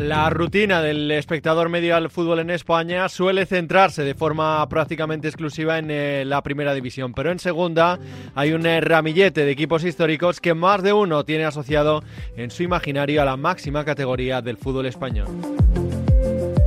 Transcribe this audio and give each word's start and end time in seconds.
La 0.00 0.30
rutina 0.30 0.80
del 0.80 1.10
espectador 1.10 1.68
medio 1.68 1.94
al 1.94 2.08
fútbol 2.08 2.38
en 2.38 2.48
España 2.48 3.06
suele 3.10 3.44
centrarse 3.44 4.02
de 4.02 4.14
forma 4.14 4.66
prácticamente 4.70 5.28
exclusiva 5.28 5.76
en 5.76 5.90
eh, 5.90 6.24
la 6.24 6.42
primera 6.42 6.72
división, 6.72 7.12
pero 7.12 7.30
en 7.30 7.38
segunda 7.38 7.98
hay 8.34 8.52
un 8.52 8.64
eh, 8.64 8.80
ramillete 8.80 9.44
de 9.44 9.50
equipos 9.50 9.84
históricos 9.84 10.40
que 10.40 10.54
más 10.54 10.82
de 10.82 10.94
uno 10.94 11.24
tiene 11.24 11.44
asociado 11.44 12.02
en 12.34 12.50
su 12.50 12.62
imaginario 12.62 13.20
a 13.20 13.26
la 13.26 13.36
máxima 13.36 13.84
categoría 13.84 14.40
del 14.40 14.56
fútbol 14.56 14.86
español. 14.86 15.28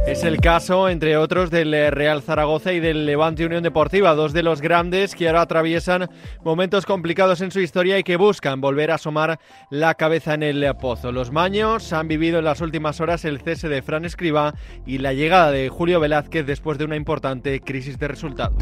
Es 0.06 0.26
el 0.26 0.42
caso, 0.42 0.90
entre 0.90 1.16
otros, 1.16 1.50
del 1.50 1.74
eh, 1.74 1.90
Real 1.90 2.22
Zaragoza 2.22 2.74
y 2.74 2.82
del 2.82 3.06
Levante 3.06 3.46
Unión 3.46 3.64
Deportiva, 3.64 4.14
dos 4.16 4.34
de 4.34 4.44
los 4.44 4.60
grandes 4.60 5.16
que 5.16 5.28
ahora 5.28 5.42
atraviesan 5.42 6.10
momentos 6.44 6.86
complicados 6.86 7.40
en 7.40 7.52
su 7.52 7.62
historia 7.62 7.98
y 7.98 8.04
que 8.04 8.18
buscan 8.18 8.60
volver 8.60 8.92
a 8.92 8.96
asomar 8.96 9.40
la 9.70 9.96
cabeza 9.96 10.34
en 10.34 10.44
el 10.44 10.76
pozo. 10.76 11.14
Los 11.14 11.32
maños 11.32 11.94
han 11.94 12.10
vivido 12.10 12.40
en 12.40 12.46
las 12.46 12.60
últimas 12.60 13.00
horas 13.00 13.24
el 13.24 13.40
cese 13.40 13.70
de 13.70 13.82
Fran 13.82 14.04
Escriba 14.04 14.56
y 14.86 14.98
la 14.98 15.14
llegada 15.14 15.52
de 15.52 15.70
Julio 15.70 16.02
Velázquez 16.02 16.46
después 16.46 16.78
de 16.78 16.84
una 16.84 16.98
importante 16.98 17.62
crisis 17.62 17.98
de 17.98 18.10
resultados. 18.10 18.62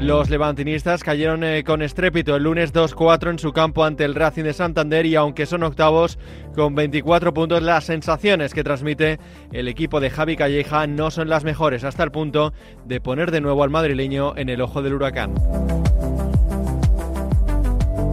Los 0.00 0.30
levantinistas 0.30 1.04
cayeron 1.04 1.44
eh, 1.44 1.62
con 1.62 1.82
estrépito 1.82 2.34
el 2.34 2.44
lunes 2.44 2.72
2-4 2.72 3.32
en 3.32 3.38
su 3.38 3.52
campo 3.52 3.84
ante 3.84 4.06
el 4.06 4.14
Racing 4.14 4.44
de 4.44 4.54
Santander 4.54 5.04
y 5.04 5.14
aunque 5.14 5.44
son 5.44 5.62
octavos 5.62 6.18
con 6.54 6.74
24 6.74 7.34
puntos, 7.34 7.62
las 7.62 7.84
sensaciones 7.84 8.54
que 8.54 8.64
transmite 8.64 9.20
el 9.52 9.68
equipo 9.68 10.00
de 10.00 10.08
Javi 10.08 10.36
Calleja 10.36 10.86
no 10.86 11.10
son 11.10 11.28
las 11.28 11.44
mejores 11.44 11.84
hasta 11.84 12.02
el 12.02 12.12
punto 12.12 12.54
de 12.86 12.98
poner 13.02 13.30
de 13.30 13.42
nuevo 13.42 13.62
al 13.62 13.68
madrileño 13.68 14.34
en 14.38 14.48
el 14.48 14.62
ojo 14.62 14.80
del 14.80 14.94
huracán. 14.94 15.34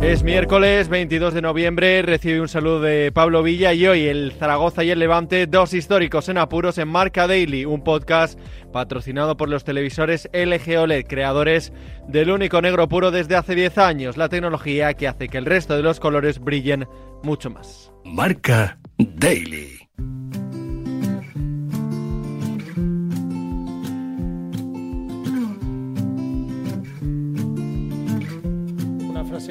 Es 0.02 0.24
miércoles 0.24 0.90
22 0.90 1.34
de 1.34 1.42
noviembre, 1.42 2.02
recibe 2.02 2.40
un 2.40 2.48
saludo 2.48 2.82
de 2.82 3.12
Pablo 3.12 3.42
Villa 3.44 3.74
y 3.74 3.88
hoy 3.88 4.08
el 4.08 4.32
Zaragoza 4.32 4.84
y 4.84 4.92
el 4.92 5.00
Levante, 5.00 5.48
dos 5.48 5.74
históricos 5.74 6.30
en 6.30 6.38
apuros 6.38 6.78
en 6.78 6.88
Marca 6.88 7.28
Daily, 7.28 7.66
un 7.66 7.84
podcast 7.84 8.40
patrocinado 8.72 9.38
por 9.38 9.50
los 9.50 9.64
televisores 9.64 10.30
LG 10.34 10.78
OLED, 10.78 11.06
creadores 11.08 11.74
del 12.08 12.30
único 12.30 12.62
negro 12.62 12.88
puro 12.88 13.12
desde 13.12 13.36
hace 13.36 13.56
10 13.56 13.78
años, 13.80 14.18
la 14.18 14.30
tecnología 14.30 14.94
que 14.94 15.08
hace 15.08 15.28
que 15.28 15.40
el 15.40 15.46
resto 15.46 15.76
de 15.76 15.84
los 15.84 16.00
colores 16.00 16.40
brillen 16.40 16.88
mucho 17.24 17.50
más. 17.50 17.92
Marca 18.06 18.80
Daily. 18.98 19.87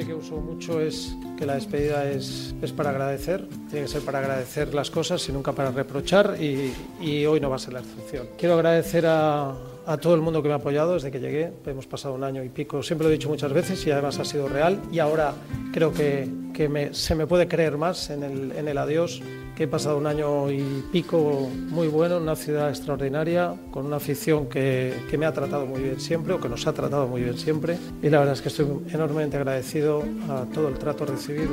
Que 0.07 0.13
uso 0.13 0.37
mucho 0.37 0.79
es 0.79 1.15
que 1.37 1.45
la 1.45 1.55
despedida 1.55 2.09
es, 2.09 2.55
es, 2.61 2.71
para 2.71 2.91
agradecer, 2.91 3.45
tiene 3.69 3.85
que 3.85 3.91
ser 3.91 4.01
para 4.01 4.19
agradecer 4.19 4.73
las 4.73 4.89
cosas 4.89 5.27
y 5.27 5.33
nunca 5.33 5.51
para 5.51 5.69
reprochar 5.69 6.37
y, 6.41 6.73
y 7.01 7.25
hoy 7.25 7.41
no 7.41 7.49
va 7.49 7.57
a 7.57 7.59
ser 7.59 7.73
la 7.73 7.81
excepción. 7.81 8.29
Quiero 8.37 8.55
agradecer 8.55 9.05
a, 9.05 9.53
a, 9.87 9.97
todo 9.97 10.15
el 10.15 10.21
mundo 10.21 10.41
que 10.41 10.47
me 10.47 10.53
ha 10.53 10.57
apoyado 10.57 10.93
desde 10.93 11.11
que 11.11 11.19
llegué, 11.19 11.51
hemos 11.65 11.87
pasado 11.87 12.13
un 12.13 12.23
año 12.23 12.43
y 12.43 12.49
pico, 12.49 12.83
siempre 12.83 13.07
lo 13.07 13.13
he 13.13 13.17
dicho 13.17 13.29
muchas 13.29 13.51
veces 13.51 13.85
y 13.87 13.91
además 13.91 14.19
ha 14.19 14.25
sido 14.25 14.47
real. 14.47 14.81
Y 14.91 14.99
ahora 14.99 15.33
creo 15.71 15.93
que, 15.93 16.27
que 16.53 16.69
me, 16.69 16.93
se 16.93 17.15
me 17.15 17.27
puede 17.27 17.47
creer 17.47 17.77
más 17.77 18.09
en 18.09 18.23
el, 18.23 18.51
en 18.51 18.67
el 18.67 18.77
adiós 18.77 19.21
que 19.55 19.63
he 19.63 19.67
pasado 19.67 19.97
un 19.97 20.05
año 20.05 20.51
y 20.51 20.83
pico 20.91 21.49
muy 21.69 21.87
bueno 21.87 22.17
en 22.17 22.23
una 22.23 22.35
ciudad 22.35 22.69
extraordinaria, 22.69 23.55
con 23.71 23.87
una 23.87 23.95
afición 23.95 24.47
que, 24.47 24.93
que, 25.09 25.17
me 25.17 25.25
ha 25.25 25.33
tratado 25.33 25.65
muy 25.65 25.81
bien 25.81 25.99
siempre, 25.99 26.35
o 26.35 26.39
que 26.39 26.47
nos 26.47 26.67
ha 26.67 26.73
tratado 26.73 27.07
muy 27.07 27.23
bien 27.23 27.39
siempre, 27.39 27.75
y 28.03 28.09
la 28.09 28.19
verdad 28.19 28.35
es 28.35 28.41
que 28.43 28.49
estoy 28.49 28.67
enormemente 28.93 29.35
agradecido 29.35 30.03
a 30.29 30.45
todo 30.53 30.67
el 30.67 30.77
trato 30.77 31.05
recibido. 31.07 31.49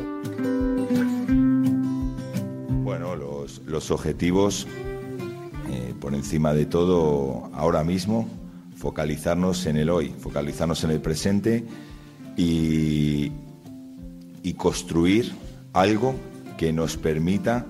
Bueno, 2.83 3.17
los, 3.17 3.63
los 3.65 3.91
objetivos, 3.91 4.67
por 6.01 6.15
encima 6.15 6.53
de 6.53 6.67
todo, 6.67 7.51
ahora 7.53 7.85
mismo, 7.85 8.29
focalizarnos 8.77 9.67
en 9.67 9.77
el 9.77 9.91
hoy, 9.91 10.15
focalizarnos 10.19 10.85
en 10.85 10.91
el 10.91 11.01
presente 11.01 11.65
y, 12.37 13.33
y 14.43 14.53
construir 14.55 15.33
algo 15.73 16.15
que 16.57 16.73
nos 16.73 16.97
permita 16.97 17.67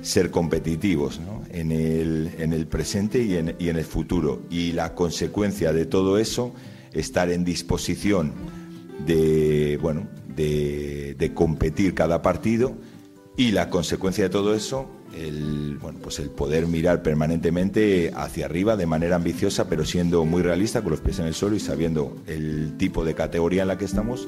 ser 0.00 0.30
competitivos 0.30 1.20
en, 1.50 1.70
el, 1.72 2.30
en, 2.38 2.52
el, 2.52 2.66
presente 2.66 3.22
y 3.22 3.36
en, 3.36 3.54
y 3.58 3.68
en, 3.68 3.76
el 3.76 3.84
futuro. 3.84 4.42
Y 4.50 4.72
la 4.72 4.94
consecuencia 4.94 5.72
de 5.72 5.86
todo 5.86 6.18
eso, 6.18 6.52
estar 6.92 7.30
en 7.30 7.44
disposición 7.44 8.32
de, 9.06 9.78
bueno, 9.80 10.06
de, 10.34 11.14
de 11.18 11.34
competir 11.34 11.94
cada 11.94 12.22
partido 12.22 12.74
y 13.36 13.52
la 13.52 13.70
consecuencia 13.70 14.24
de 14.24 14.30
todo 14.30 14.54
eso, 14.54 14.90
el, 15.14 15.78
bueno, 15.80 15.98
pues 16.02 16.18
el 16.18 16.30
poder 16.30 16.66
mirar 16.66 17.02
permanentemente 17.02 18.12
hacia 18.14 18.46
arriba 18.46 18.76
de 18.76 18.86
manera 18.86 19.16
ambiciosa, 19.16 19.68
pero 19.68 19.84
siendo 19.84 20.24
muy 20.24 20.42
realista, 20.42 20.82
con 20.82 20.90
los 20.90 21.00
pies 21.00 21.18
en 21.18 21.26
el 21.26 21.34
suelo 21.34 21.56
y 21.56 21.60
sabiendo 21.60 22.16
el 22.26 22.76
tipo 22.76 23.04
de 23.04 23.14
categoría 23.14 23.62
en 23.62 23.68
la 23.68 23.78
que 23.78 23.84
estamos. 23.84 24.26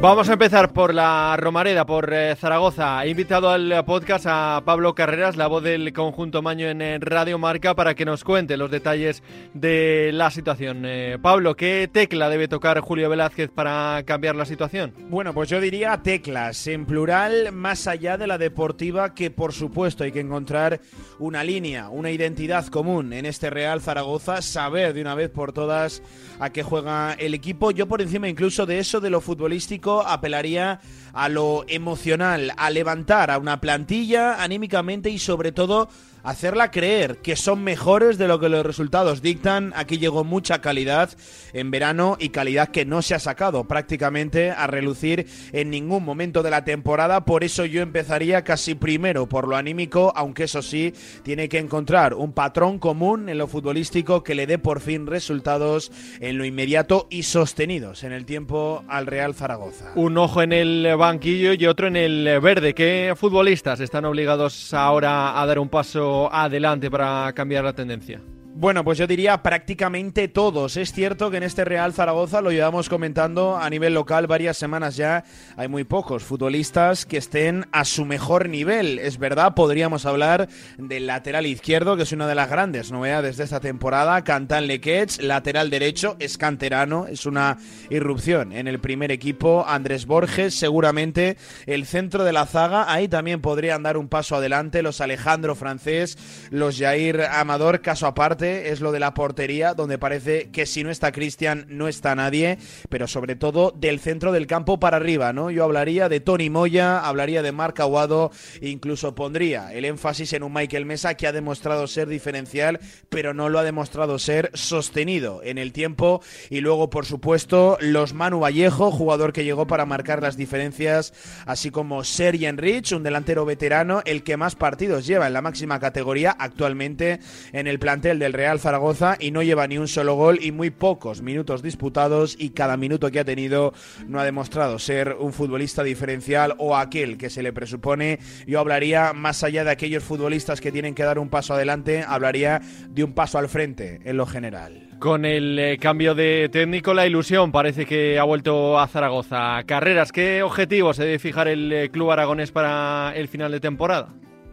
Vamos 0.00 0.28
a 0.28 0.34
empezar 0.34 0.72
por 0.72 0.94
la 0.94 1.36
Romareda, 1.36 1.84
por 1.84 2.14
eh, 2.14 2.36
Zaragoza. 2.36 3.04
He 3.04 3.10
invitado 3.10 3.50
al 3.50 3.84
podcast 3.84 4.26
a 4.28 4.62
Pablo 4.64 4.94
Carreras, 4.94 5.36
la 5.36 5.48
voz 5.48 5.64
del 5.64 5.92
conjunto 5.92 6.40
Maño 6.40 6.68
en 6.68 7.00
Radio 7.00 7.36
Marca, 7.36 7.74
para 7.74 7.96
que 7.96 8.04
nos 8.04 8.22
cuente 8.22 8.56
los 8.56 8.70
detalles 8.70 9.24
de 9.54 10.12
la 10.14 10.30
situación. 10.30 10.84
Eh, 10.86 11.18
Pablo, 11.20 11.56
¿qué 11.56 11.90
tecla 11.92 12.28
debe 12.28 12.46
tocar 12.46 12.78
Julio 12.78 13.10
Velázquez 13.10 13.50
para 13.50 14.04
cambiar 14.04 14.36
la 14.36 14.44
situación? 14.44 14.94
Bueno, 15.10 15.34
pues 15.34 15.48
yo 15.48 15.60
diría 15.60 16.00
teclas, 16.00 16.68
en 16.68 16.86
plural, 16.86 17.50
más 17.50 17.88
allá 17.88 18.16
de 18.16 18.28
la 18.28 18.38
deportiva, 18.38 19.14
que 19.14 19.32
por 19.32 19.52
supuesto 19.52 20.04
hay 20.04 20.12
que 20.12 20.20
encontrar 20.20 20.80
una 21.18 21.42
línea, 21.42 21.88
una 21.88 22.12
identidad 22.12 22.68
común 22.68 23.12
en 23.12 23.26
este 23.26 23.50
Real 23.50 23.80
Zaragoza, 23.80 24.42
saber 24.42 24.94
de 24.94 25.00
una 25.00 25.16
vez 25.16 25.28
por 25.28 25.52
todas 25.52 26.04
a 26.38 26.50
qué 26.50 26.62
juega 26.62 27.14
el 27.14 27.34
equipo. 27.34 27.72
Yo 27.72 27.88
por 27.88 28.00
encima 28.00 28.28
incluso 28.28 28.64
de 28.64 28.78
eso, 28.78 29.00
de 29.00 29.10
lo 29.10 29.20
futbolístico, 29.20 29.87
apelaría 30.06 30.80
a 31.12 31.28
lo 31.28 31.64
emocional, 31.68 32.52
a 32.56 32.70
levantar 32.70 33.30
a 33.30 33.38
una 33.38 33.60
plantilla 33.60 34.42
anímicamente 34.42 35.10
y 35.10 35.18
sobre 35.18 35.52
todo 35.52 35.88
hacerla 36.28 36.70
creer 36.70 37.16
que 37.22 37.36
son 37.36 37.64
mejores 37.64 38.18
de 38.18 38.28
lo 38.28 38.38
que 38.38 38.50
los 38.50 38.64
resultados 38.64 39.22
dictan. 39.22 39.72
Aquí 39.74 39.96
llegó 39.96 40.24
mucha 40.24 40.60
calidad 40.60 41.10
en 41.54 41.70
verano 41.70 42.18
y 42.20 42.28
calidad 42.28 42.68
que 42.68 42.84
no 42.84 43.00
se 43.00 43.14
ha 43.14 43.18
sacado 43.18 43.64
prácticamente 43.64 44.50
a 44.50 44.66
relucir 44.66 45.26
en 45.52 45.70
ningún 45.70 46.04
momento 46.04 46.42
de 46.42 46.50
la 46.50 46.64
temporada. 46.64 47.24
Por 47.24 47.44
eso 47.44 47.64
yo 47.64 47.80
empezaría 47.80 48.44
casi 48.44 48.74
primero 48.74 49.26
por 49.26 49.48
lo 49.48 49.56
anímico, 49.56 50.12
aunque 50.14 50.44
eso 50.44 50.60
sí, 50.60 50.92
tiene 51.22 51.48
que 51.48 51.58
encontrar 51.58 52.12
un 52.12 52.34
patrón 52.34 52.78
común 52.78 53.30
en 53.30 53.38
lo 53.38 53.46
futbolístico 53.46 54.22
que 54.22 54.34
le 54.34 54.46
dé 54.46 54.58
por 54.58 54.80
fin 54.80 55.06
resultados 55.06 55.90
en 56.20 56.36
lo 56.36 56.44
inmediato 56.44 57.06
y 57.08 57.22
sostenidos 57.22 58.04
en 58.04 58.12
el 58.12 58.26
tiempo 58.26 58.84
al 58.86 59.06
Real 59.06 59.34
Zaragoza. 59.34 59.92
Un 59.94 60.18
ojo 60.18 60.42
en 60.42 60.52
el 60.52 60.94
banquillo 60.98 61.54
y 61.54 61.64
otro 61.64 61.86
en 61.86 61.96
el 61.96 62.38
verde. 62.40 62.74
¿Qué 62.74 63.14
futbolistas 63.16 63.80
están 63.80 64.04
obligados 64.04 64.74
ahora 64.74 65.40
a 65.40 65.46
dar 65.46 65.58
un 65.58 65.70
paso 65.70 66.17
adelante 66.26 66.90
para 66.90 67.32
cambiar 67.32 67.64
la 67.64 67.72
tendencia? 67.72 68.20
Bueno, 68.60 68.82
pues 68.82 68.98
yo 68.98 69.06
diría 69.06 69.40
prácticamente 69.40 70.26
todos. 70.26 70.76
Es 70.76 70.92
cierto 70.92 71.30
que 71.30 71.36
en 71.36 71.44
este 71.44 71.64
Real 71.64 71.92
Zaragoza 71.92 72.40
lo 72.40 72.50
llevamos 72.50 72.88
comentando 72.88 73.56
a 73.56 73.70
nivel 73.70 73.94
local 73.94 74.26
varias 74.26 74.56
semanas 74.56 74.96
ya. 74.96 75.22
Hay 75.56 75.68
muy 75.68 75.84
pocos 75.84 76.24
futbolistas 76.24 77.06
que 77.06 77.18
estén 77.18 77.66
a 77.70 77.84
su 77.84 78.04
mejor 78.04 78.48
nivel. 78.48 78.98
Es 78.98 79.18
verdad, 79.18 79.54
podríamos 79.54 80.06
hablar 80.06 80.48
del 80.76 81.06
lateral 81.06 81.46
izquierdo, 81.46 81.96
que 81.96 82.02
es 82.02 82.10
una 82.10 82.26
de 82.26 82.34
las 82.34 82.50
grandes 82.50 82.90
novedades 82.90 83.36
de 83.36 83.44
esta 83.44 83.60
temporada. 83.60 84.24
Cantan 84.24 84.66
Lequech, 84.66 85.22
lateral 85.22 85.70
derecho, 85.70 86.16
es 86.18 86.36
canterano, 86.36 87.06
es 87.06 87.26
una 87.26 87.58
irrupción 87.90 88.50
en 88.50 88.66
el 88.66 88.80
primer 88.80 89.12
equipo. 89.12 89.66
Andrés 89.68 90.04
Borges, 90.04 90.52
seguramente 90.52 91.36
el 91.66 91.86
centro 91.86 92.24
de 92.24 92.32
la 92.32 92.44
zaga. 92.44 92.92
Ahí 92.92 93.06
también 93.06 93.40
podrían 93.40 93.84
dar 93.84 93.96
un 93.96 94.08
paso 94.08 94.34
adelante 94.34 94.82
los 94.82 95.00
Alejandro 95.00 95.54
Francés, 95.54 96.18
los 96.50 96.76
Jair 96.76 97.22
Amador, 97.22 97.82
caso 97.82 98.08
aparte 98.08 98.47
es 98.48 98.80
lo 98.80 98.92
de 98.92 99.00
la 99.00 99.14
portería, 99.14 99.74
donde 99.74 99.98
parece 99.98 100.50
que 100.50 100.66
si 100.66 100.84
no 100.84 100.90
está 100.90 101.12
Cristian 101.12 101.66
no 101.68 101.88
está 101.88 102.14
nadie, 102.14 102.58
pero 102.88 103.06
sobre 103.06 103.36
todo 103.36 103.72
del 103.76 104.00
centro 104.00 104.32
del 104.32 104.46
campo 104.46 104.80
para 104.80 104.96
arriba, 104.96 105.32
¿no? 105.32 105.50
Yo 105.50 105.64
hablaría 105.64 106.08
de 106.08 106.20
Tony 106.20 106.50
Moya, 106.50 107.00
hablaría 107.00 107.42
de 107.42 107.52
Marc 107.52 107.80
Aguado, 107.80 108.30
incluso 108.60 109.14
pondría 109.14 109.72
el 109.72 109.84
énfasis 109.84 110.32
en 110.32 110.42
un 110.42 110.52
Michael 110.52 110.86
Mesa 110.86 111.14
que 111.14 111.26
ha 111.26 111.32
demostrado 111.32 111.86
ser 111.86 112.08
diferencial, 112.08 112.80
pero 113.08 113.34
no 113.34 113.48
lo 113.48 113.58
ha 113.58 113.64
demostrado 113.64 114.18
ser 114.18 114.50
sostenido 114.54 115.40
en 115.42 115.58
el 115.58 115.72
tiempo. 115.72 116.22
Y 116.50 116.60
luego, 116.60 116.90
por 116.90 117.06
supuesto, 117.06 117.78
los 117.80 118.14
Manu 118.14 118.40
Vallejo, 118.40 118.90
jugador 118.90 119.32
que 119.32 119.44
llegó 119.44 119.66
para 119.66 119.86
marcar 119.86 120.22
las 120.22 120.36
diferencias, 120.36 121.12
así 121.46 121.70
como 121.70 122.04
Sergi 122.04 122.46
Enrich, 122.46 122.92
un 122.92 123.02
delantero 123.02 123.44
veterano, 123.44 124.02
el 124.04 124.22
que 124.22 124.36
más 124.36 124.54
partidos 124.54 125.06
lleva 125.06 125.26
en 125.26 125.32
la 125.32 125.42
máxima 125.42 125.80
categoría 125.80 126.30
actualmente 126.38 127.20
en 127.52 127.66
el 127.66 127.78
plantel 127.78 128.18
del 128.18 128.32
Real 128.38 128.60
Zaragoza 128.60 129.16
y 129.18 129.32
no 129.32 129.42
lleva 129.42 129.66
ni 129.66 129.78
un 129.78 129.88
solo 129.88 130.14
gol 130.14 130.38
y 130.40 130.52
muy 130.52 130.70
pocos 130.70 131.22
minutos 131.22 131.60
disputados 131.60 132.36
y 132.38 132.50
cada 132.50 132.76
minuto 132.76 133.10
que 133.10 133.18
ha 133.18 133.24
tenido 133.24 133.72
no 134.06 134.20
ha 134.20 134.24
demostrado 134.24 134.78
ser 134.78 135.16
un 135.18 135.32
futbolista 135.32 135.82
diferencial 135.82 136.54
o 136.58 136.76
aquel 136.76 137.18
que 137.18 137.30
se 137.30 137.42
le 137.42 137.52
presupone. 137.52 138.20
Yo 138.46 138.60
hablaría 138.60 139.12
más 139.12 139.42
allá 139.42 139.64
de 139.64 139.72
aquellos 139.72 140.04
futbolistas 140.04 140.60
que 140.60 140.70
tienen 140.70 140.94
que 140.94 141.02
dar 141.02 141.18
un 141.18 141.30
paso 141.30 141.54
adelante, 141.54 142.04
hablaría 142.06 142.62
de 142.88 143.02
un 143.02 143.12
paso 143.12 143.38
al 143.38 143.48
frente 143.48 143.98
en 144.04 144.16
lo 144.16 144.24
general. 144.24 144.88
Con 145.00 145.24
el 145.24 145.58
eh, 145.58 145.76
cambio 145.76 146.14
de 146.14 146.48
técnico, 146.48 146.94
la 146.94 147.08
ilusión 147.08 147.50
parece 147.50 147.86
que 147.86 148.20
ha 148.20 148.22
vuelto 148.22 148.78
a 148.78 148.86
Zaragoza. 148.86 149.64
Carreras, 149.64 150.12
¿qué 150.12 150.44
objetivos 150.44 150.94
se 150.94 151.04
debe 151.04 151.18
fijar 151.18 151.48
el 151.48 151.72
eh, 151.72 151.90
club 151.90 152.12
aragonés 152.12 152.52
para 152.52 153.12
el 153.16 153.26
final 153.26 153.50
de 153.50 153.58
temporada? 153.58 154.10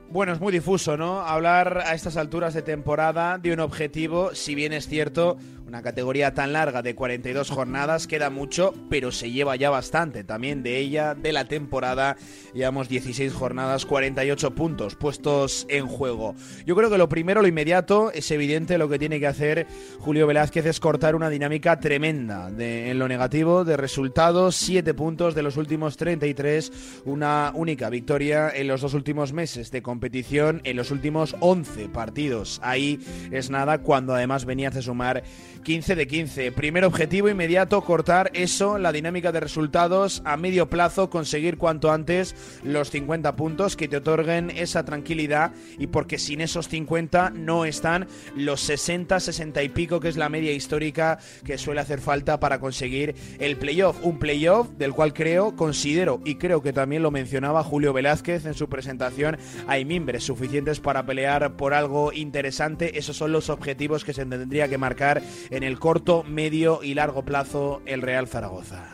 Bueno, 0.10 0.34
es 0.34 0.40
muy 0.40 0.54
difuso, 0.54 0.98
¿no? 0.98 1.22
Hablar 1.22 1.80
a 1.86 1.94
estas 1.94 2.16
alturas 2.16 2.54
de 2.54 2.62
temporada 2.62 3.38
de 3.38 3.52
un 3.52 3.60
objetivo, 3.60 4.34
si 4.34 4.56
bien 4.56 4.72
es 4.72 4.88
cierto, 4.88 5.38
una 5.76 5.82
categoría 5.82 6.34
tan 6.34 6.54
larga 6.54 6.82
de 6.82 6.96
42 6.96 7.50
jornadas 7.50 8.08
queda 8.08 8.30
mucho, 8.30 8.74
pero 8.90 9.12
se 9.12 9.32
lleva 9.32 9.58
ya 9.58 9.70
bastante 9.70 10.24
también 10.24 10.64
de 10.64 10.78
ella, 10.78 11.16
de 11.16 11.34
la 11.34 11.50
temporada. 11.50 12.16
Llevamos 12.54 12.88
16 12.88 13.34
jornadas, 13.34 13.86
48 13.86 14.56
puntos 14.56 14.96
puestos 14.96 15.66
en 15.68 15.86
juego. 15.88 16.34
Yo 16.66 16.78
creo 16.78 16.90
que 16.90 16.98
lo 16.98 17.10
primero, 17.10 17.42
lo 17.42 17.50
inmediato, 17.50 18.10
es 18.14 18.32
evidente 18.32 18.78
lo 18.78 18.88
que 18.88 18.98
tiene 18.98 19.20
que 19.20 19.28
hacer 19.28 19.68
Julio 20.00 20.28
Velázquez 20.28 20.66
es 20.66 20.80
cortar 20.80 21.14
una 21.14 21.30
dinámica 21.30 21.78
tremenda 21.78 22.50
en 22.58 22.98
lo 22.98 23.10
negativo 23.10 23.66
de 23.66 23.76
resultados, 23.76 24.56
7 24.56 24.94
puntos 24.94 25.36
de 25.36 25.44
los 25.44 25.58
últimos 25.58 25.98
33, 25.98 27.02
una 27.04 27.52
única 27.54 27.90
victoria 27.90 28.50
en 28.50 28.70
los 28.70 28.80
dos 28.80 28.94
últimos 28.94 29.34
meses 29.34 29.72
de 29.72 29.82
competición, 29.82 30.62
en 30.64 30.78
los 30.78 30.92
últimos 30.92 31.36
11 31.42 31.90
partidos. 31.90 32.62
Ahí 32.64 33.02
es 33.30 33.50
nada 33.50 33.80
cuando 33.80 34.16
además 34.16 34.46
venías 34.46 34.74
de 34.74 34.82
sumar 34.82 35.24
15 35.66 35.96
de 35.96 36.06
15. 36.06 36.52
Primer 36.52 36.86
objetivo 36.86 37.28
inmediato, 37.28 37.82
cortar 37.82 38.30
eso, 38.36 38.78
la 38.78 38.92
dinámica 38.92 39.32
de 39.32 39.40
resultados 39.40 40.22
a 40.24 40.38
medio 40.38 40.70
plazo, 40.70 41.10
conseguir 41.10 41.58
cuanto 41.58 41.92
antes 41.92 42.36
los 42.64 42.92
50 42.92 43.36
puntos 43.36 43.76
que 43.76 43.88
te 43.88 43.98
otorguen 43.98 44.52
esa 44.52 44.86
tranquilidad 44.86 45.54
y 45.80 45.88
porque 45.88 46.20
sin 46.20 46.42
esos 46.42 46.70
50 46.70 47.32
no 47.32 47.66
están 47.66 48.08
los 48.36 48.62
60, 48.62 49.20
60 49.20 49.64
y 49.64 49.70
pico 49.70 50.00
que 50.00 50.08
es 50.08 50.18
la 50.18 50.30
media 50.30 50.52
histórica 50.52 51.18
que 51.44 51.58
suele 51.58 51.82
hacer 51.82 52.00
falta 52.00 52.40
para 52.40 52.60
conseguir 52.60 53.16
el 53.40 53.58
playoff. 53.58 53.98
Un 54.04 54.20
playoff 54.20 54.70
del 54.78 54.94
cual 54.94 55.14
creo, 55.14 55.56
considero 55.56 56.22
y 56.26 56.36
creo 56.36 56.62
que 56.62 56.74
también 56.74 57.02
lo 57.02 57.10
mencionaba 57.10 57.64
Julio 57.64 57.92
Velázquez 57.92 58.46
en 58.46 58.54
su 58.54 58.70
presentación, 58.70 59.40
hay 59.66 59.84
mimbres 59.84 60.26
suficientes 60.26 60.80
para 60.80 61.08
pelear 61.08 61.58
por 61.58 61.74
algo 61.74 62.14
interesante. 62.14 63.00
Esos 63.00 63.18
son 63.18 63.32
los 63.32 63.50
objetivos 63.50 64.06
que 64.06 64.14
se 64.14 64.28
tendría 64.28 64.68
que 64.68 64.78
marcar 64.78 65.24
en 65.56 65.64
el 65.64 65.80
corto, 65.80 66.24
medio 66.24 66.84
y 66.84 66.96
largo 66.96 67.24
plazo 67.24 67.82
el 67.86 68.02
Real 68.02 68.28
Zaragoza. 68.28 68.90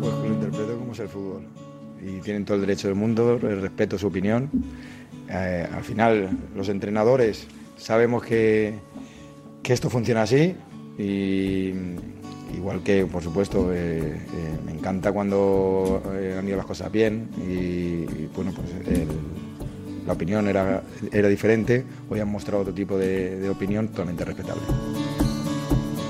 Pues 0.00 0.12
lo 0.14 0.26
interpreto 0.26 0.78
como 0.78 0.92
es 0.92 1.00
el 1.00 1.08
fútbol. 1.08 1.42
Y 2.00 2.20
tienen 2.20 2.44
todo 2.44 2.54
el 2.54 2.60
derecho 2.60 2.86
del 2.86 2.94
mundo, 2.94 3.38
respeto 3.38 3.98
su 3.98 4.06
opinión. 4.06 4.50
Eh, 5.28 5.66
al 5.72 5.82
final, 5.82 6.30
los 6.54 6.68
entrenadores 6.68 7.48
sabemos 7.76 8.22
que, 8.22 8.74
que 9.64 9.72
esto 9.72 9.90
funciona 9.90 10.22
así 10.22 10.54
y 10.96 11.72
igual 12.54 12.84
que, 12.84 13.04
por 13.04 13.20
supuesto, 13.20 13.72
eh, 13.72 13.98
eh, 14.00 14.58
me 14.64 14.72
encanta 14.72 15.10
cuando 15.10 16.04
han 16.38 16.46
ido 16.46 16.56
las 16.56 16.66
cosas 16.66 16.92
bien 16.92 17.28
y 17.48 18.26
bueno, 18.26 18.52
pues 18.54 18.70
el, 18.86 19.08
la 20.06 20.12
opinión 20.12 20.48
era, 20.48 20.82
era 21.12 21.28
diferente, 21.28 21.84
hoy 22.08 22.20
han 22.20 22.28
mostrado 22.28 22.62
otro 22.62 22.74
tipo 22.74 22.98
de, 22.98 23.48
opinión 23.48 23.88
totalmente 23.88 24.24
respetable. 24.24 24.62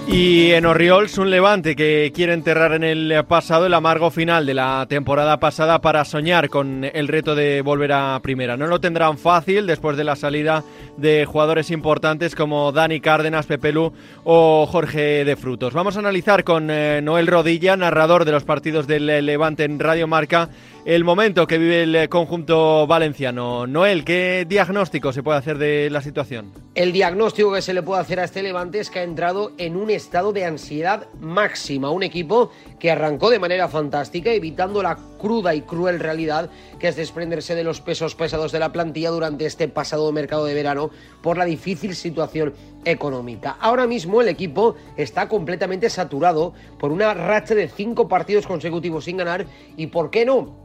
Y 0.09 0.51
en 0.51 0.67
Oriols, 0.67 1.17
un 1.17 1.31
levante 1.31 1.77
que 1.77 2.13
quiere 2.15 2.35
enterrar 2.35 2.75
en 2.75 2.83
el 2.83 3.25
pasado 3.27 3.67
el 3.67 3.73
amargo 3.73 4.11
final 4.11 4.45
de 4.45 4.53
la 4.53 4.85
temporada 4.89 5.39
pasada 5.39 5.81
para 5.81 6.05
soñar 6.05 6.49
con 6.51 6.85
el 6.85 7.09
reto 7.09 7.35
de 7.35 7.63
volver 7.63 7.93
a 7.93 8.21
primera. 8.21 8.57
No 8.57 8.67
lo 8.67 8.81
tendrán 8.81 9.17
fácil 9.17 9.67
después 9.67 9.97
de 9.97 10.05
la 10.05 10.17
salida 10.17 10.65
de 10.97 11.25
jugadores 11.25 11.71
importantes 11.71 12.35
como 12.35 12.73
Dani 12.73 13.01
Cárdenas, 13.01 13.47
Pepelu 13.47 13.93
o 14.25 14.67
Jorge 14.67 15.25
de 15.25 15.37
Frutos. 15.37 15.73
Vamos 15.73 15.97
a 15.97 16.01
analizar 16.01 16.45
con 16.45 16.69
eh, 16.71 17.01
Noel 17.01 17.29
Rodilla, 17.29 17.77
narrador 17.77 18.25
de 18.25 18.33
los 18.33 18.45
partidos 18.45 18.87
del 18.87 19.07
Levante 19.07 19.65
en 19.65 19.79
Radio 19.79 20.09
Marca, 20.09 20.51
el 20.85 21.05
momento 21.05 21.47
que 21.47 21.59
vive 21.59 21.85
el 21.85 22.09
conjunto 22.09 22.87
valenciano. 22.89 23.69
Noel, 23.69 24.05
¿qué 24.05 24.45
diagnóstico 24.49 25.13
se 25.13 25.23
puede 25.23 25.39
hacer 25.39 25.59
de 25.59 25.89
la 25.91 26.01
situación? 26.01 26.53
El 26.75 26.93
diagnóstico 26.93 27.53
que 27.53 27.63
se 27.63 27.73
le 27.73 27.83
puede 27.83 28.01
hacer 28.01 28.19
a 28.19 28.25
este 28.25 28.43
Levante 28.43 28.81
es 28.81 28.91
que 28.91 28.99
ha 28.99 29.05
entrado 29.05 29.53
en 29.59 29.77
un 29.77 29.91
estado 29.91 30.33
de 30.33 30.45
ansiedad 30.45 31.07
máxima. 31.21 31.91
Un 31.91 32.03
equipo 32.03 32.51
que 32.81 32.91
arrancó 32.91 33.31
de 33.31 33.39
manera 33.39 33.69
fantástica, 33.69 34.33
evitando 34.33 34.83
la 34.83 34.99
cruda 35.21 35.55
y 35.55 35.61
cruel 35.61 36.01
realidad 36.01 36.51
que 36.81 36.89
es 36.89 36.97
desprenderse 36.97 37.55
de 37.55 37.63
los 37.63 37.81
pesos 37.81 38.17
pesados 38.17 38.51
de 38.51 38.59
la 38.59 38.73
plantilla 38.73 39.11
durante 39.11 39.47
este 39.47 39.69
pasado 39.69 40.11
mercado 40.11 40.47
de 40.47 40.55
verano 40.55 40.91
por 41.23 41.39
la 41.39 41.45
difícil 41.45 41.95
situación 41.95 42.55
económica. 42.85 43.57
Ahora 43.61 43.87
mismo 43.87 44.21
el 44.21 44.29
equipo 44.29 44.75
está 44.97 45.29
completamente 45.29 45.89
saturado 45.91 46.55
por 46.81 46.91
una 46.91 47.15
racha 47.15 47.55
de 47.55 47.69
cinco 47.69 48.09
partidos 48.09 48.49
consecutivos 48.49 49.05
sin 49.05 49.19
ganar 49.19 49.47
y, 49.77 49.87
¿por 49.87 50.11
qué 50.11 50.25
no? 50.25 50.63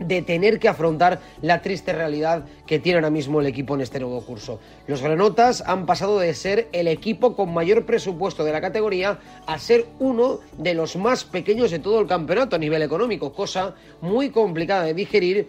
De 0.00 0.22
tener 0.22 0.58
que 0.58 0.68
afrontar 0.68 1.20
la 1.42 1.62
triste 1.62 1.92
realidad 1.92 2.44
que 2.66 2.78
tiene 2.78 2.98
ahora 2.98 3.10
mismo 3.10 3.40
el 3.40 3.46
equipo 3.46 3.74
en 3.74 3.82
este 3.82 4.00
nuevo 4.00 4.20
curso. 4.22 4.58
Los 4.86 5.02
granotas 5.02 5.62
han 5.66 5.86
pasado 5.86 6.18
de 6.18 6.34
ser 6.34 6.68
el 6.72 6.88
equipo 6.88 7.36
con 7.36 7.54
mayor 7.54 7.86
presupuesto 7.86 8.44
de 8.44 8.52
la 8.52 8.60
categoría 8.60 9.18
a 9.46 9.58
ser 9.58 9.86
uno 9.98 10.40
de 10.58 10.74
los 10.74 10.96
más 10.96 11.24
pequeños 11.24 11.70
de 11.70 11.78
todo 11.78 12.00
el 12.00 12.06
campeonato 12.06 12.56
a 12.56 12.58
nivel 12.58 12.82
económico, 12.82 13.32
cosa 13.32 13.74
muy 14.00 14.30
complicada 14.30 14.84
de 14.84 14.94
digerir 14.94 15.48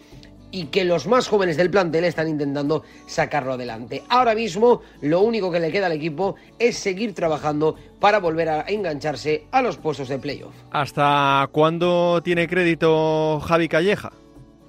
y 0.51 0.65
que 0.65 0.83
los 0.83 1.07
más 1.07 1.27
jóvenes 1.27 1.57
del 1.57 1.71
plantel 1.71 2.03
están 2.03 2.27
intentando 2.27 2.83
sacarlo 3.07 3.53
adelante. 3.53 4.03
Ahora 4.09 4.35
mismo 4.35 4.81
lo 5.01 5.21
único 5.21 5.49
que 5.51 5.59
le 5.59 5.71
queda 5.71 5.87
al 5.87 5.93
equipo 5.93 6.35
es 6.59 6.77
seguir 6.77 7.15
trabajando 7.15 7.75
para 7.99 8.19
volver 8.19 8.49
a 8.49 8.65
engancharse 8.67 9.45
a 9.51 9.61
los 9.61 9.77
puestos 9.77 10.09
de 10.09 10.19
playoff. 10.19 10.53
¿Hasta 10.71 11.47
cuándo 11.51 12.21
tiene 12.21 12.47
crédito 12.47 13.39
Javi 13.39 13.69
Calleja? 13.69 14.11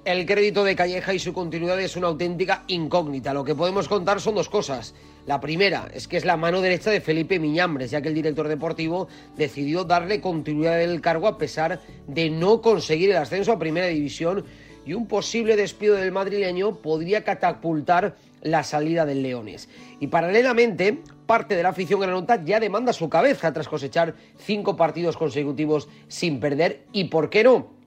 El 0.05 0.25
crédito 0.25 0.65
de 0.65 0.75
Calleja 0.75 1.13
y 1.13 1.19
su 1.19 1.31
continuidad 1.31 1.79
es 1.79 1.95
una 1.95 2.07
auténtica 2.07 2.65
incógnita. 2.67 3.33
Lo 3.33 3.45
que 3.45 3.55
podemos 3.55 3.87
contar 3.87 4.19
son 4.19 4.35
dos 4.35 4.49
cosas. 4.49 4.93
La 5.25 5.39
primera 5.39 5.87
es 5.93 6.09
que 6.09 6.17
es 6.17 6.25
la 6.25 6.35
mano 6.35 6.59
derecha 6.59 6.91
de 6.91 6.99
Felipe 6.99 7.39
Miñambres, 7.39 7.91
ya 7.91 8.01
que 8.01 8.09
el 8.09 8.13
director 8.13 8.49
deportivo 8.49 9.07
decidió 9.37 9.85
darle 9.85 10.19
continuidad 10.19 10.77
del 10.77 10.99
cargo 10.99 11.25
a 11.25 11.37
pesar 11.37 11.79
de 12.05 12.29
no 12.29 12.61
conseguir 12.61 13.11
el 13.11 13.15
ascenso 13.15 13.53
a 13.53 13.59
Primera 13.59 13.87
División 13.87 14.43
y 14.85 14.91
un 14.91 15.07
posible 15.07 15.55
despido 15.55 15.95
del 15.95 16.11
madrileño 16.11 16.81
podría 16.81 17.23
catapultar 17.23 18.17
la 18.41 18.63
salida 18.63 19.05
del 19.05 19.23
Leones. 19.23 19.69
Y 20.01 20.07
paralelamente, 20.07 20.99
parte 21.25 21.55
de 21.55 21.63
la 21.63 21.69
afición 21.69 22.01
granota 22.01 22.43
ya 22.43 22.59
demanda 22.59 22.91
su 22.91 23.07
cabeza 23.07 23.53
tras 23.53 23.69
cosechar 23.69 24.15
cinco 24.37 24.75
partidos 24.75 25.15
consecutivos 25.15 25.87
sin 26.09 26.41
perder 26.41 26.83
y, 26.91 27.05
¿por 27.05 27.29
qué 27.29 27.45
no?, 27.45 27.82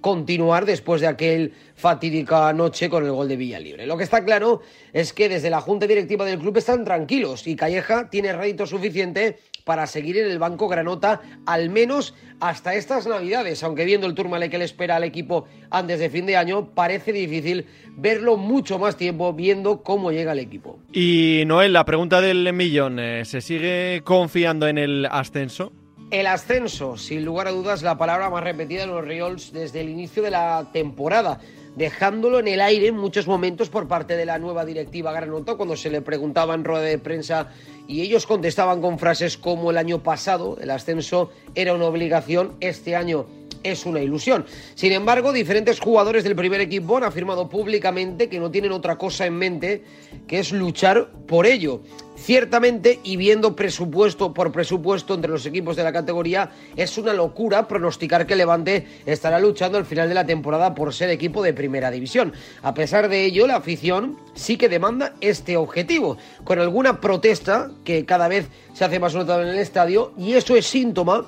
continuar 0.00 0.66
después 0.66 1.00
de 1.00 1.06
aquel 1.06 1.52
fatídica 1.74 2.52
noche 2.52 2.88
con 2.88 3.04
el 3.04 3.12
gol 3.12 3.28
de 3.28 3.36
Villalibre. 3.36 3.86
Lo 3.86 3.96
que 3.96 4.04
está 4.04 4.24
claro 4.24 4.60
es 4.92 5.12
que 5.12 5.28
desde 5.28 5.50
la 5.50 5.60
junta 5.60 5.86
directiva 5.86 6.24
del 6.24 6.38
club 6.38 6.56
están 6.56 6.84
tranquilos 6.84 7.46
y 7.46 7.56
Calleja 7.56 8.10
tiene 8.10 8.32
rédito 8.32 8.66
suficiente 8.66 9.38
para 9.64 9.86
seguir 9.86 10.18
en 10.18 10.30
el 10.30 10.38
banco 10.38 10.68
Granota 10.68 11.20
al 11.46 11.70
menos 11.70 12.14
hasta 12.40 12.74
estas 12.74 13.06
navidades, 13.06 13.62
aunque 13.62 13.84
viendo 13.84 14.06
el 14.06 14.14
turmale 14.14 14.50
que 14.50 14.58
le 14.58 14.64
espera 14.64 14.96
al 14.96 15.04
equipo 15.04 15.46
antes 15.70 16.00
de 16.00 16.10
fin 16.10 16.26
de 16.26 16.36
año, 16.36 16.70
parece 16.74 17.12
difícil 17.12 17.66
verlo 17.96 18.36
mucho 18.36 18.78
más 18.78 18.96
tiempo 18.96 19.32
viendo 19.32 19.82
cómo 19.82 20.10
llega 20.10 20.32
el 20.32 20.38
equipo. 20.38 20.78
Y 20.92 21.44
Noel, 21.46 21.72
la 21.72 21.84
pregunta 21.84 22.20
del 22.20 22.52
millón, 22.52 22.98
¿eh? 22.98 23.24
¿se 23.24 23.40
sigue 23.40 24.00
confiando 24.04 24.66
en 24.66 24.78
el 24.78 25.06
ascenso? 25.06 25.72
El 26.10 26.26
ascenso, 26.26 26.96
sin 26.96 27.24
lugar 27.24 27.46
a 27.46 27.52
dudas, 27.52 27.82
la 27.82 27.96
palabra 27.96 28.30
más 28.30 28.42
repetida 28.42 28.82
en 28.82 28.90
los 28.90 29.04
Riols 29.04 29.52
desde 29.52 29.80
el 29.80 29.88
inicio 29.88 30.24
de 30.24 30.32
la 30.32 30.66
temporada, 30.72 31.38
dejándolo 31.76 32.40
en 32.40 32.48
el 32.48 32.60
aire 32.60 32.88
en 32.88 32.96
muchos 32.96 33.28
momentos 33.28 33.68
por 33.68 33.86
parte 33.86 34.16
de 34.16 34.26
la 34.26 34.40
nueva 34.40 34.64
directiva 34.64 35.12
Granota 35.12 35.54
cuando 35.54 35.76
se 35.76 35.88
le 35.88 36.02
preguntaba 36.02 36.54
en 36.54 36.64
rueda 36.64 36.82
de 36.82 36.98
prensa 36.98 37.50
y 37.86 38.00
ellos 38.00 38.26
contestaban 38.26 38.80
con 38.80 38.98
frases 38.98 39.38
como 39.38 39.70
el 39.70 39.78
año 39.78 40.02
pasado, 40.02 40.58
el 40.60 40.72
ascenso 40.72 41.30
era 41.54 41.74
una 41.74 41.84
obligación, 41.84 42.56
este 42.58 42.96
año 42.96 43.26
es 43.62 43.86
una 43.86 44.00
ilusión. 44.00 44.44
Sin 44.74 44.92
embargo, 44.92 45.32
diferentes 45.32 45.80
jugadores 45.80 46.24
del 46.24 46.36
primer 46.36 46.60
equipo 46.60 46.96
han 46.96 47.04
afirmado 47.04 47.48
públicamente 47.48 48.28
que 48.28 48.40
no 48.40 48.50
tienen 48.50 48.72
otra 48.72 48.96
cosa 48.96 49.26
en 49.26 49.34
mente 49.34 49.84
que 50.26 50.38
es 50.38 50.52
luchar 50.52 51.10
por 51.26 51.46
ello. 51.46 51.82
Ciertamente, 52.16 53.00
y 53.02 53.16
viendo 53.16 53.56
presupuesto 53.56 54.34
por 54.34 54.52
presupuesto 54.52 55.14
entre 55.14 55.30
los 55.30 55.46
equipos 55.46 55.74
de 55.76 55.84
la 55.84 55.92
categoría, 55.92 56.50
es 56.76 56.98
una 56.98 57.14
locura 57.14 57.66
pronosticar 57.66 58.26
que 58.26 58.36
Levante 58.36 58.86
estará 59.06 59.38
luchando 59.40 59.78
al 59.78 59.86
final 59.86 60.06
de 60.06 60.14
la 60.14 60.26
temporada 60.26 60.74
por 60.74 60.92
ser 60.92 61.08
equipo 61.08 61.42
de 61.42 61.54
primera 61.54 61.90
división. 61.90 62.34
A 62.62 62.74
pesar 62.74 63.08
de 63.08 63.24
ello, 63.24 63.46
la 63.46 63.56
afición 63.56 64.18
sí 64.34 64.58
que 64.58 64.68
demanda 64.68 65.14
este 65.22 65.56
objetivo, 65.56 66.18
con 66.44 66.58
alguna 66.58 67.00
protesta 67.00 67.70
que 67.84 68.04
cada 68.04 68.28
vez 68.28 68.48
se 68.74 68.84
hace 68.84 69.00
más 69.00 69.14
notable 69.14 69.48
en 69.48 69.54
el 69.54 69.60
estadio, 69.60 70.12
y 70.18 70.34
eso 70.34 70.54
es 70.56 70.66
síntoma 70.66 71.26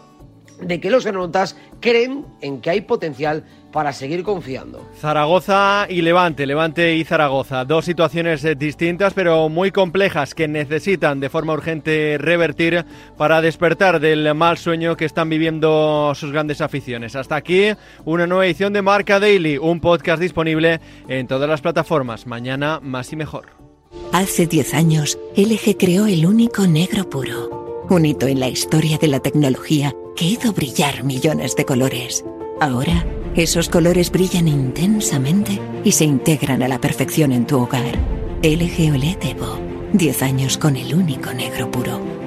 de 0.63 0.81
que 0.81 0.91
los 0.91 1.05
granotas 1.05 1.57
creen 1.81 2.25
en 2.41 2.61
que 2.61 2.71
hay 2.71 2.81
potencial 2.83 3.45
para 3.73 3.93
seguir 3.93 4.23
confiando. 4.23 4.87
Zaragoza 5.01 5.87
y 5.89 6.03
Levante, 6.03 6.47
Levante 6.47 6.95
y 6.95 7.05
Zaragoza, 7.05 7.65
dos 7.65 7.87
situaciones 7.87 8.45
eh, 8.45 8.55
distintas 8.55 9.15
pero 9.15 9.49
muy 9.49 9.73
complejas 9.73 10.35
que 10.35 10.47
necesitan 10.47 11.19
de 11.19 11.31
forma 11.31 11.55
urgente 11.55 12.19
revertir 12.19 12.85
para 13.17 13.41
despertar 13.41 13.99
del 13.99 14.33
mal 14.35 14.59
sueño 14.59 14.97
que 14.97 15.07
están 15.07 15.29
viviendo 15.29 16.13
sus 16.15 16.31
grandes 16.33 16.61
aficiones. 16.61 17.17
Hasta 17.17 17.37
aquí 17.37 17.73
una 18.05 18.27
nueva 18.27 18.47
edición 18.47 18.73
de 18.73 18.83
Marca 18.83 19.19
Daily, 19.19 19.57
un 19.57 19.81
podcast 19.81 20.21
disponible 20.21 20.81
en 21.09 21.27
todas 21.27 21.49
las 21.49 21.63
plataformas. 21.63 22.27
Mañana 22.27 22.79
más 22.83 23.13
y 23.13 23.17
mejor. 23.17 23.47
Hace 24.13 24.47
10 24.47 24.75
años, 24.75 25.19
LG 25.37 25.77
creó 25.79 26.07
el 26.07 26.27
único 26.27 26.67
negro 26.67 27.09
puro, 27.09 27.87
un 27.89 28.05
hito 28.05 28.27
en 28.27 28.41
la 28.41 28.49
historia 28.49 28.99
de 28.99 29.09
la 29.09 29.21
tecnología 29.21 29.95
que 30.17 30.25
hizo 30.25 30.53
brillar 30.53 31.05
millones 31.05 31.57
de 31.57 31.65
colores. 31.65 32.25
Ahora, 32.61 33.07
esos 33.35 33.69
colores 33.69 34.11
brillan 34.11 34.49
intensamente 34.49 35.61
y 35.85 35.93
se 35.93 36.05
integran 36.05 36.63
a 36.63 36.69
la 36.69 36.81
perfección 36.81 37.33
en 37.33 37.47
tu 37.47 37.59
hogar. 37.59 37.97
LG 38.43 38.93
OLED 38.93 39.23
Evo. 39.23 39.59
10 39.93 40.23
años 40.23 40.59
con 40.59 40.77
el 40.77 40.95
único 40.95 41.33
negro 41.33 41.71
puro. 41.71 42.22